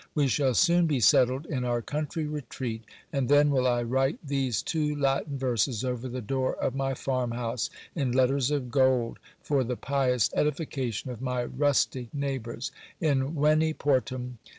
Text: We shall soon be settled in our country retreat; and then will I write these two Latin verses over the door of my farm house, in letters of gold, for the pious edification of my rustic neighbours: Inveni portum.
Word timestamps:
We 0.15 0.25
shall 0.27 0.55
soon 0.55 0.87
be 0.87 0.99
settled 0.99 1.45
in 1.45 1.63
our 1.63 1.83
country 1.83 2.25
retreat; 2.25 2.85
and 3.13 3.29
then 3.29 3.51
will 3.51 3.67
I 3.67 3.83
write 3.83 4.17
these 4.25 4.63
two 4.63 4.95
Latin 4.95 5.37
verses 5.37 5.83
over 5.85 6.07
the 6.09 6.23
door 6.23 6.55
of 6.55 6.73
my 6.73 6.95
farm 6.95 7.29
house, 7.33 7.69
in 7.93 8.11
letters 8.11 8.49
of 8.49 8.71
gold, 8.71 9.19
for 9.43 9.63
the 9.63 9.77
pious 9.77 10.31
edification 10.33 11.11
of 11.11 11.21
my 11.21 11.43
rustic 11.45 12.11
neighbours: 12.15 12.71
Inveni 12.99 13.75
portum. 13.77 14.39